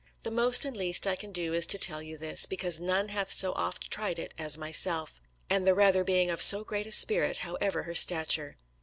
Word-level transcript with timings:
The 0.23 0.31
most 0.31 0.65
and 0.65 0.75
least 0.75 1.05
I 1.05 1.15
can 1.15 1.31
do 1.31 1.53
is 1.53 1.67
to 1.67 1.77
tell 1.77 2.01
you 2.01 2.17
this, 2.17 2.47
because 2.47 2.79
none 2.79 3.09
hath 3.09 3.31
so 3.31 3.53
oft 3.53 3.91
tried 3.91 4.17
it 4.17 4.33
as 4.35 4.57
myself; 4.57 5.21
and 5.47 5.67
the 5.67 5.75
rather 5.75 6.03
being 6.03 6.31
of 6.31 6.41
so 6.41 6.63
great 6.63 6.87
a 6.87 6.91
spirit, 6.91 7.37
however 7.45 7.83
her 7.83 7.93
stature. 7.93 8.57